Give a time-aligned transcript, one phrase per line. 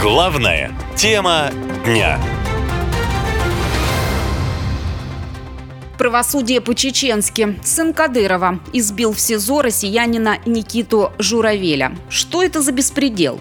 [0.00, 1.50] Главная тема
[1.84, 2.20] дня.
[5.96, 7.60] Правосудие по-чеченски.
[7.62, 11.96] Сын Кадырова избил в СИЗО россиянина Никиту Журавеля.
[12.08, 13.38] Что это за беспредел?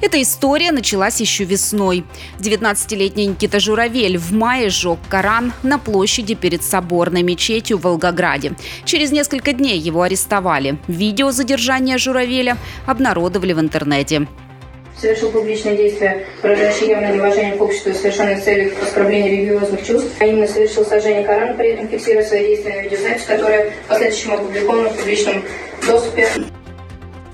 [0.00, 2.04] Эта история началась еще весной.
[2.38, 8.52] 19-летний Никита Журавель в мае сжег Коран на площади перед соборной мечетью в Волгограде.
[8.84, 10.78] Через несколько дней его арестовали.
[10.86, 14.28] Видео задержания Журавеля обнародовали в интернете
[15.00, 20.26] совершил публичное действие, выражающее явное неуважение к обществу, совершенное в целях оскорбления религиозных чувств, а
[20.26, 24.90] именно совершил сожжение Корана, при этом фиксируя свои действия на видеозапись, которая в последующем опубликована
[24.90, 25.42] в публичном
[25.86, 26.28] доступе.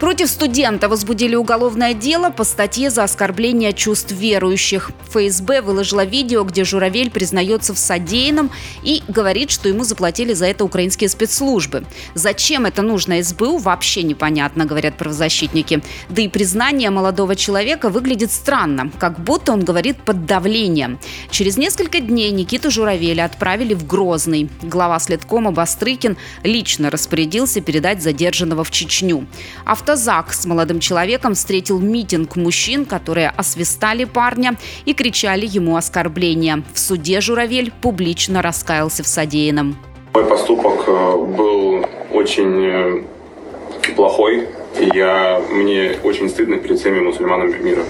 [0.02, 4.90] Против студента возбудили уголовное дело по статье за оскорбление чувств верующих.
[5.08, 8.50] ФСБ выложила видео, где Журавель признается в содеянном
[8.82, 11.84] и говорит, что ему заплатили за это украинские спецслужбы.
[12.14, 15.84] Зачем это нужно СБУ, вообще непонятно, говорят правозащитники.
[16.08, 20.98] Да и признание молодого человека выглядит странно, как будто он говорит под давлением.
[21.30, 24.50] Через несколько дней Никиту Журавеля отправили в Грозный.
[24.62, 29.28] Глава следкома Бастрыкин лично распорядился передать задержанного в Чечню.
[29.64, 36.62] Авто Автозак с молодым человеком встретил митинг мужчин, которые освистали парня и кричали ему оскорбления.
[36.72, 39.76] В суде Журавель публично раскаялся в содеянном.
[40.14, 44.48] Мой поступок э, был очень э, плохой.
[44.94, 47.84] Я, мне очень стыдно перед всеми мусульманами мира.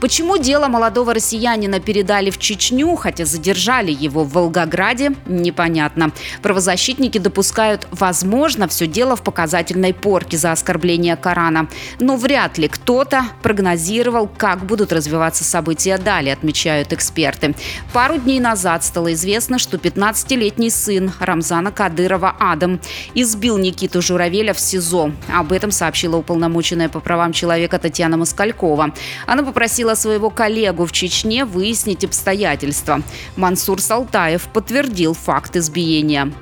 [0.00, 6.12] Почему дело молодого россиянина передали в Чечню, хотя задержали его в Волгограде, непонятно.
[6.42, 11.68] Правозащитники допускают, возможно, все дело в показательной порке за оскорбление Корана.
[11.98, 17.54] Но вряд ли кто-то прогнозировал, как будут развиваться события далее, отмечают эксперты.
[17.94, 22.80] Пару дней назад стало известно, что 15-летний сын Рамзана Кадырова Адам
[23.14, 25.12] избил Никиту Журавеля в СИЗО.
[25.34, 28.92] Об этом сообщила уполномоченная по правам человека Татьяна Москалькова.
[29.26, 33.02] Она попросила попросила своего коллегу в Чечне выяснить обстоятельства.
[33.36, 36.32] Мансур Салтаев подтвердил факт избиения.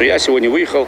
[0.00, 0.86] Я сегодня выехал,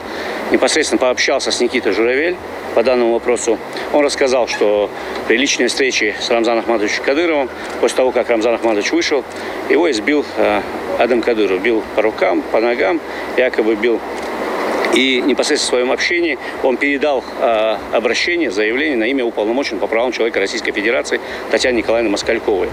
[0.51, 2.37] непосредственно пообщался с Никитой Журавель
[2.75, 3.59] по данному вопросу.
[3.93, 4.91] Он рассказал, что
[5.29, 7.49] при личной встрече с Рамзаном Ахмадовичем Кадыровым,
[7.81, 9.25] после того, как Рамзан Ахмадович вышел,
[9.69, 10.61] его избил э,
[10.99, 11.61] Адам Кадыров.
[11.63, 13.01] Бил по рукам, по ногам,
[13.37, 14.01] якобы бил
[14.95, 20.13] и непосредственно в своем общении он передал э, обращение, заявление на имя уполномоченного по правам
[20.13, 22.69] человека Российской Федерации Татьяны Николаевны Москальковой.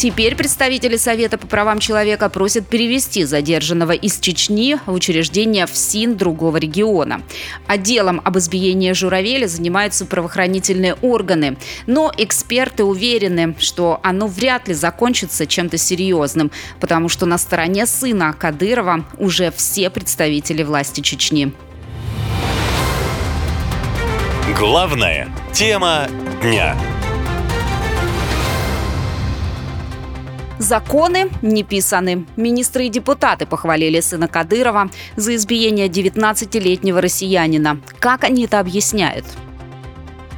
[0.00, 6.56] Теперь представители Совета по правам человека просят перевести задержанного из Чечни в учреждение ФСИН другого
[6.56, 7.20] региона.
[7.66, 11.58] А делом об избиении Журавеля занимаются правоохранительные органы.
[11.86, 16.50] Но эксперты уверены, что оно вряд ли закончится чем-то серьезным,
[16.80, 21.52] потому что на стороне сына Кадырова уже все представители власти Чечни.
[24.56, 26.08] Главная тема
[26.40, 26.74] дня.
[30.60, 32.26] Законы не писаны.
[32.36, 37.80] Министры и депутаты похвалили сына Кадырова за избиение 19-летнего россиянина.
[37.98, 39.24] Как они это объясняют?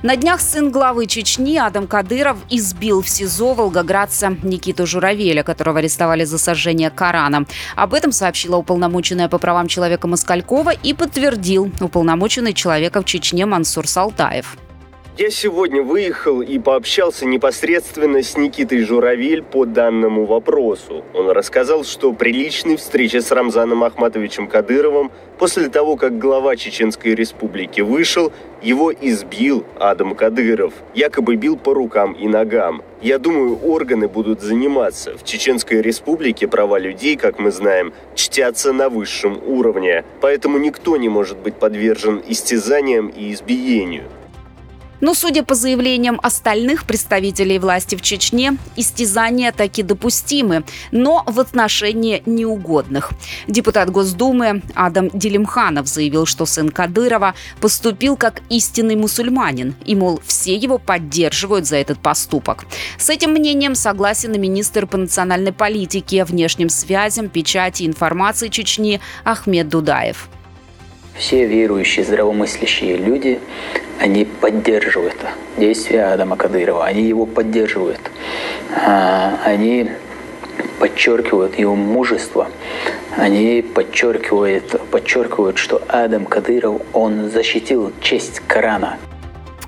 [0.05, 6.23] На днях сын главы Чечни Адам Кадыров избил в СИЗО волгоградца Никиту Журавеля, которого арестовали
[6.23, 7.45] за сожжение Корана.
[7.75, 13.89] Об этом сообщила уполномоченная по правам человека Москалькова и подтвердил уполномоченный человека в Чечне Мансур
[13.89, 14.57] Салтаев.
[15.19, 21.05] Я сегодня выехал и пообщался непосредственно с Никитой Журавель по данному вопросу.
[21.13, 27.15] Он рассказал, что при личной встрече с Рамзаном Ахматовичем Кадыровым после того, как глава Чеченской
[27.15, 30.73] Республики вышел, его избил Адам Кадыров.
[30.95, 32.83] Якобы бил по рукам и ногам.
[33.03, 35.19] Я думаю, органы будут заниматься.
[35.19, 40.07] В Чеченской Республике права людей, как мы знаем, чтятся на высшем уровне.
[40.23, 44.05] Поэтому никто не может быть подвержен истязаниям и избиению.
[45.03, 52.23] Но, судя по заявлениям остальных представителей власти в Чечне, истязания таки допустимы, но в отношении
[52.25, 53.11] неугодных.
[53.49, 60.55] Депутат Госдумы Адам Делимханов заявил, что сын Кадырова поступил как истинный мусульманин, и, мол, все
[60.55, 62.65] его поддерживают за этот поступок.
[62.97, 69.01] С этим мнением согласен и министр по национальной политике, внешним связям, печати и информации Чечни
[69.25, 70.29] Ахмед Дудаев.
[71.23, 73.39] Все верующие, здравомыслящие люди
[74.01, 75.15] они поддерживают
[75.57, 78.01] действия Адама Кадырова, они его поддерживают.
[78.75, 79.89] А, они
[80.81, 82.49] подчеркивают его мужество,
[83.17, 88.99] они подчеркивают, подчеркивают, что Адам Кадыров, он защитил честь Корана.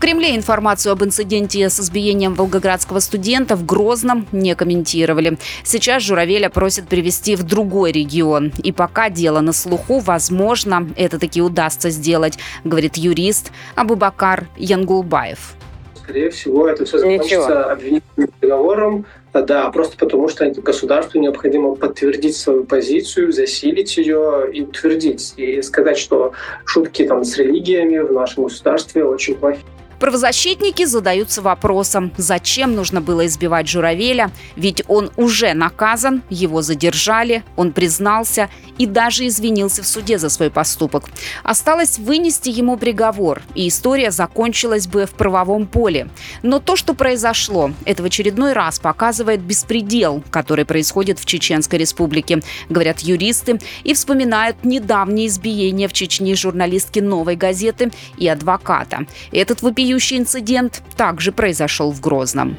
[0.05, 5.39] Кремле информацию об инциденте с избиением волгоградского студента в Грозном не комментировали.
[5.65, 8.53] Сейчас Журавеля просят перевести в другой регион.
[8.63, 15.55] И пока дело на слуху, возможно, это таки удастся сделать, говорит юрист Абубакар Янгулбаев.
[15.97, 17.71] скорее всего, это все закончится Ничего.
[17.71, 19.07] обвинительным приговором.
[19.33, 25.33] Да, просто потому что государству необходимо подтвердить свою позицию, засилить ее и утвердить.
[25.39, 26.35] И сказать, что
[26.67, 29.65] шутки там с религиями в нашем государстве очень плохие.
[29.99, 37.73] Правозащитники задаются вопросом, зачем нужно было избивать Журавеля, ведь он уже наказан, его задержали, он
[37.73, 41.05] признался и даже извинился в суде за свой поступок.
[41.43, 46.09] Осталось вынести ему приговор, и история закончилась бы в правовом поле.
[46.43, 52.43] Но то, что произошло, это в очередной раз показывает беспредел, который происходит в Чеченской республике,
[52.69, 59.07] говорят юристы, и вспоминают недавнее избиение в Чечне журналистки «Новой газеты» и адвоката.
[59.31, 62.57] Этот вопиющий инцидент также произошел в Грозном.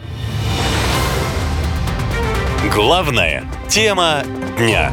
[2.73, 4.23] Главная тема
[4.57, 4.91] дня.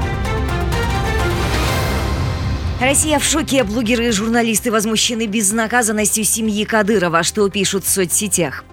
[2.81, 3.63] Россия в шоке.
[3.63, 8.65] Блогеры и журналисты возмущены безнаказанностью семьи Кадырова, что пишут в соцсетях.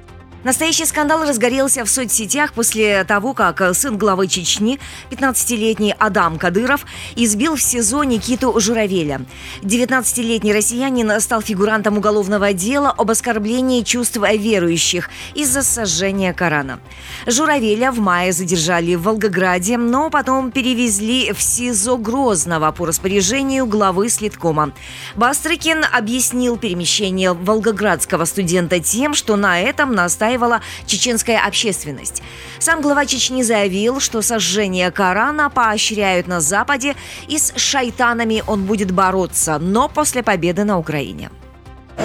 [0.45, 4.79] Настоящий скандал разгорелся в соцсетях после того, как сын главы Чечни,
[5.11, 6.85] 15-летний Адам Кадыров,
[7.17, 9.25] избил в СИЗО Никиту Журавеля.
[9.63, 16.79] 19-летний россиянин стал фигурантом уголовного дела об оскорблении чувств верующих из-за сожжения Корана.
[17.27, 24.07] Журавеля в мае задержали в Волгограде, но потом перевезли в СИЗО Грозного по распоряжению главы
[24.07, 24.71] Следкома.
[25.17, 29.93] Бастрыкин объяснил перемещение волгоградского студента тем, что на этом
[30.29, 32.21] настаивала чеченская общественность.
[32.59, 36.95] Сам глава Чечни заявил, что сожжение Корана поощряют на Западе
[37.27, 41.31] и с шайтанами он будет бороться, но после победы на Украине.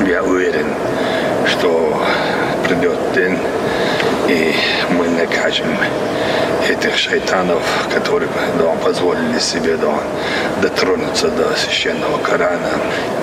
[0.07, 0.67] Я уверен,
[1.47, 2.03] что
[2.67, 3.39] придет день,
[4.35, 4.53] и
[4.91, 5.67] мы накажем
[6.69, 7.63] этих шайтанов,
[7.95, 8.29] которые
[8.59, 9.95] да, позволили себе да,
[10.61, 12.71] дотронуться до священного Корана.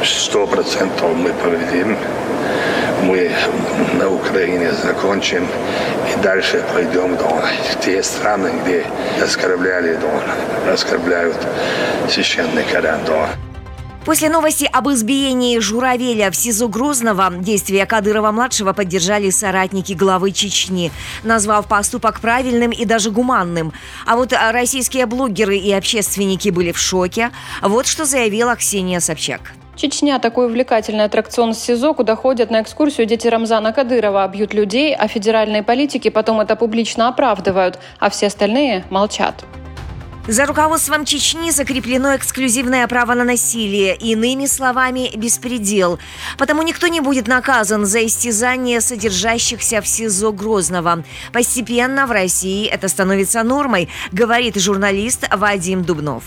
[0.03, 1.97] Сто процентов мы победим.
[3.03, 3.31] Мы
[3.93, 5.47] на Украине закончим
[6.13, 8.85] и дальше пойдем да, в те страны, где
[9.21, 11.37] оскорбляли, да, оскорбляют
[12.09, 12.99] священный Коран.
[13.05, 13.50] Да.
[14.05, 20.91] После новости об избиении Журавеля в СИЗО Грозного действия Кадырова-младшего поддержали соратники главы Чечни,
[21.23, 23.73] назвав поступок правильным и даже гуманным.
[24.07, 27.29] А вот российские блогеры и общественники были в шоке.
[27.61, 29.53] Вот что заявила Ксения Собчак.
[29.75, 35.07] Чечня– такой увлекательный аттракцион СИЗО, куда ходят на экскурсию дети Рамзана Кадырова, бьют людей, а
[35.07, 39.45] федеральные политики потом это публично оправдывают, а все остальные молчат.
[40.27, 45.97] За руководством Чечни закреплено эксклюзивное право на насилие, иными словами, беспредел.
[46.37, 51.03] Потому никто не будет наказан за истязание содержащихся в СИЗО Грозного.
[51.33, 56.23] Постепенно в России это становится нормой, говорит журналист Вадим Дубнов.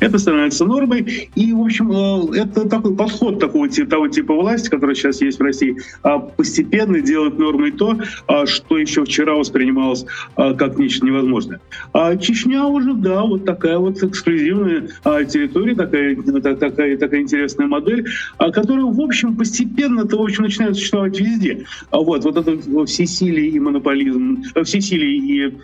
[0.00, 1.30] Это становится нормой.
[1.34, 5.42] И, в общем, э, это такой подход такого, того типа власти, который сейчас есть в
[5.42, 7.96] России, а, постепенно делать нормой то,
[8.26, 10.04] а, что еще вчера воспринималось
[10.36, 11.60] а, как нечто невозможное.
[11.92, 18.06] А Чечня уже, да, вот такая вот эксклюзивная территория, такая, та- такая, такая интересная модель,
[18.38, 21.64] которая, в общем, постепенно-то, в общем, начинает существовать везде.
[21.90, 25.54] Вот, вот это всесилие и монополизм, э, всесилие и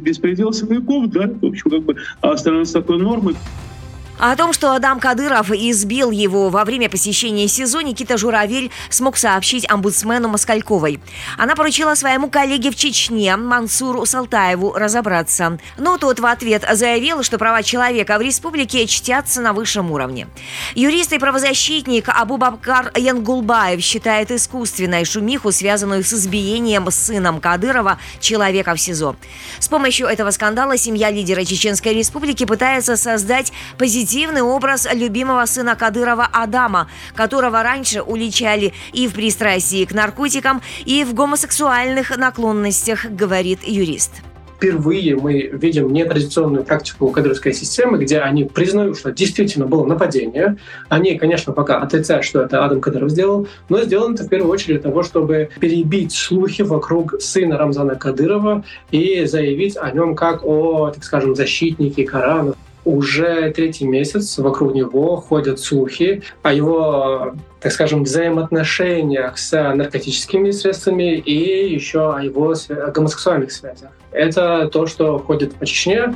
[0.00, 1.96] беспредел силовиков, да, в общем, как бы
[2.36, 3.27] становится такой нормой.
[3.28, 3.67] А
[4.18, 9.64] О том, что Адам Кадыров избил его во время посещения СИЗО, Никита Журавель смог сообщить
[9.70, 10.98] омбудсмену Москальковой.
[11.36, 15.58] Она поручила своему коллеге в Чечне Мансуру Салтаеву разобраться.
[15.76, 20.26] Но тот в ответ заявил, что права человека в республике чтятся на высшем уровне.
[20.74, 28.80] Юрист и правозащитник Абубакар Янгулбаев считает искусственной шумиху, связанную с избиением сыном Кадырова человека в
[28.80, 29.14] СИЗО.
[29.60, 34.07] С помощью этого скандала семья лидера Чеченской республики пытается создать позитивный
[34.42, 41.14] образ любимого сына Кадырова Адама, которого раньше уличали и в пристрастии к наркотикам, и в
[41.14, 44.22] гомосексуальных наклонностях, говорит юрист.
[44.56, 50.56] Впервые мы видим нетрадиционную практику кадровской системы, где они признают, что действительно было нападение.
[50.88, 54.80] Они, конечно, пока отрицают, что это Адам Кадыров сделал, но сделано это в первую очередь
[54.80, 60.90] для того, чтобы перебить слухи вокруг сына Рамзана Кадырова и заявить о нем как о,
[60.90, 62.54] так скажем, защитнике Корана.
[62.88, 71.18] Уже третий месяц вокруг него ходят слухи о его, так скажем, взаимоотношениях с наркотическими средствами
[71.18, 72.54] и еще о его
[72.94, 73.90] гомосексуальных связях.
[74.10, 76.14] Это то, что ходит по Чечне.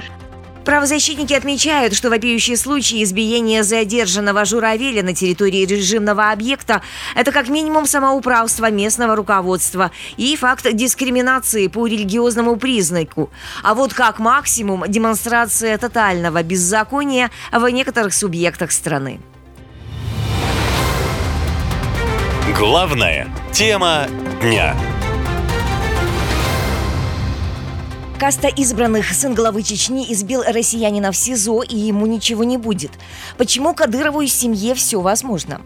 [0.64, 6.82] Правозащитники отмечают, что вопиющие случаи избиения задержанного журавеля на территории режимного объекта–
[7.16, 13.30] это как минимум самоуправство местного руководства и факт дискриминации по религиозному признаку.
[13.62, 19.20] А вот как максимум демонстрация тотального беззакония в некоторых субъектах страны.
[22.56, 24.06] Главная тема
[24.40, 24.76] дня.
[28.22, 32.92] Каста избранных сын главы Чечни избил россиянина в СИЗО, и ему ничего не будет.
[33.36, 35.60] Почему Кадырову и семье все возможно?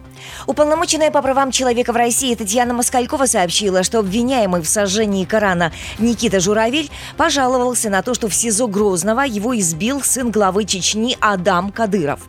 [0.47, 6.41] Уполномоченная по правам человека в России Татьяна Москалькова сообщила, что обвиняемый в сожжении Корана Никита
[6.41, 12.21] Журавель пожаловался на то, что в СИЗО Грозного его избил сын главы Чечни Адам Кадыров.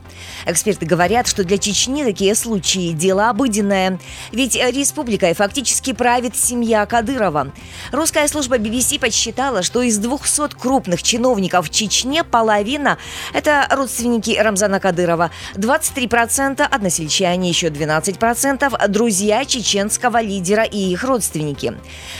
[0.44, 3.98] Эксперты говорят, что для Чечни такие случаи– дело обыденное.
[4.32, 7.52] Ведь республикой фактически правит семья Кадырова.
[7.92, 12.98] Русская служба BBC подсчитала, что из 200 крупных чиновников в Чечне половина–
[13.32, 21.74] это родственники Рамзана Кадырова, 23%– односельчане, еще 12%– друзья чеченского лидера и их родственники.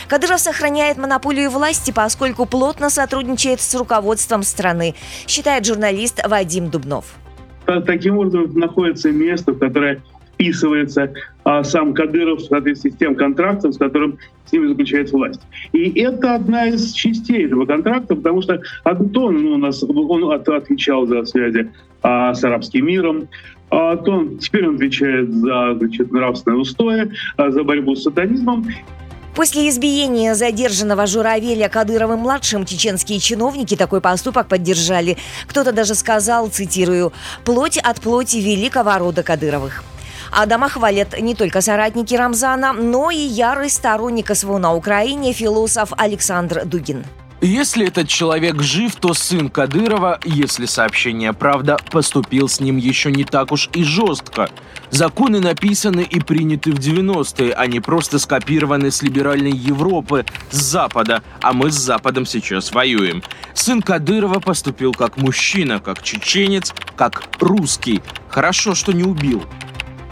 [0.09, 4.95] Кадыров сохраняет монополию власти, поскольку плотно сотрудничает с руководством страны,
[5.27, 7.07] считает журналист Вадим Дубнов.
[7.87, 10.03] Таким образом находится место, которое
[10.39, 11.13] вписывается
[11.45, 15.41] а, сам Кадыров в соответствии с тем контрактом, с которым с ними заключает власть.
[15.73, 20.49] И это одна из частей этого контракта, потому что Антон ну, у нас он от,
[20.49, 21.71] отвечал за связи
[22.03, 23.29] а, с арабским миром,
[23.71, 28.67] а то теперь он отвечает за значит, нравственное устои, а, за борьбу с сатанизмом.
[29.35, 35.17] После избиения задержанного Журавеля Кадыровым-младшим чеченские чиновники такой поступок поддержали.
[35.47, 37.13] Кто-то даже сказал, цитирую,
[37.45, 39.85] «плоть от плоти великого рода Кадыровых».
[40.31, 46.65] Адама хвалят не только соратники Рамзана, но и ярый сторонник СВО на Украине философ Александр
[46.65, 47.05] Дугин.
[47.41, 53.23] Если этот человек жив, то сын Кадырова, если сообщение правда, поступил с ним еще не
[53.23, 54.51] так уж и жестко.
[54.91, 61.23] Законы написаны и приняты в 90-е, а не просто скопированы с либеральной Европы, с Запада,
[61.41, 63.23] а мы с Западом сейчас воюем.
[63.55, 68.03] Сын Кадырова поступил как мужчина, как чеченец, как русский.
[68.29, 69.45] Хорошо, что не убил.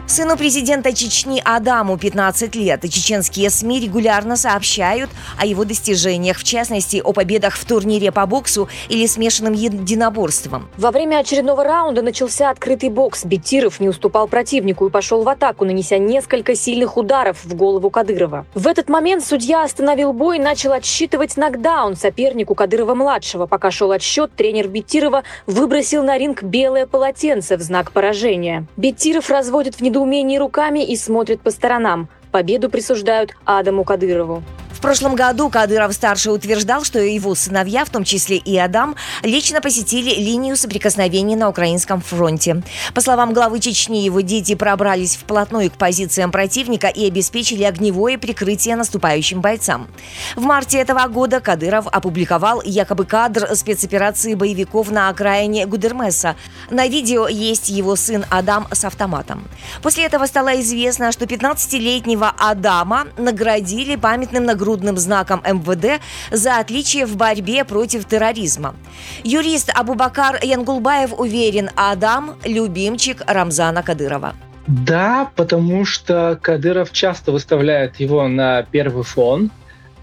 [0.09, 6.45] Сыну президента Чечни Адаму 15 лет, и чеченские СМИ регулярно сообщают о его достижениях, в
[6.45, 10.69] частности, о победах в турнире по боксу или смешанным единоборством.
[10.79, 13.25] Во время очередного раунда начался открытый бокс.
[13.25, 18.47] Бетиров не уступал противнику и пошел в атаку, нанеся несколько сильных ударов в голову Кадырова.
[18.55, 23.47] В этот момент судья остановил бой и начал отсчитывать нокдаун сопернику Кадырова-младшего.
[23.47, 28.67] Пока шел отсчет, тренер Бетирова выбросил на ринг белое полотенце в знак поражения.
[28.77, 32.09] Бетиров разводит в недоумении руками и смотрит по сторонам.
[32.31, 34.43] Победу присуждают Адаму Кадырову.
[34.77, 40.15] В прошлом году Кадыров-старший утверждал, что его сыновья, в том числе и Адам, лично посетили
[40.21, 42.63] линию соприкосновений на украинском фронте.
[42.95, 48.77] По словам главы Чечни, его дети пробрались вплотную к позициям противника и обеспечили огневое прикрытие
[48.77, 49.89] наступающим бойцам.
[50.37, 56.37] В марте этого года Кадыров опубликовал якобы кадр спецоперации боевиков на окраине Гудермеса.
[56.71, 59.49] На видео есть его сын Адам с автоматом.
[59.83, 66.01] После этого стало известно, что 15-летнего Адама наградили памятным нагрудным нагрудным знаком МВД
[66.33, 68.75] за отличие в борьбе против терроризма.
[69.23, 74.35] Юрист Абубакар Янгулбаев уверен, Адам– любимчик Рамзана Кадырова.
[74.67, 79.53] Да, потому что Кадыров часто выставляет его на первый фон,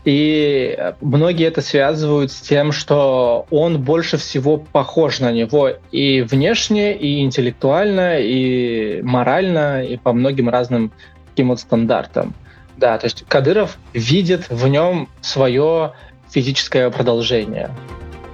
[0.05, 6.96] и многие это связывают с тем, что он больше всего похож на него и внешне,
[6.96, 10.93] и интеллектуально, и морально, и по многим разным
[11.29, 12.34] таким вот стандартам.
[12.84, 15.94] Да, то есть Кадыров видит в нем свое
[16.30, 17.72] физическое продолжение.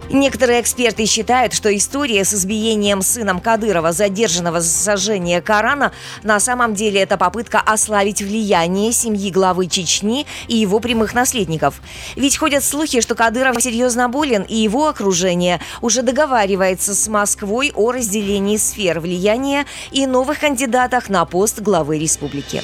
[0.09, 5.91] Некоторые эксперты считают, что история с избиением сыном Кадырова, задержанного за сожжение Корана,
[6.23, 11.79] на самом деле это попытка ослабить влияние семьи главы Чечни и его прямых наследников.
[12.15, 17.91] Ведь ходят слухи, что Кадыров серьезно болен, и его окружение уже договаривается с Москвой о
[17.91, 22.63] разделении сфер влияния и новых кандидатах на пост главы республики.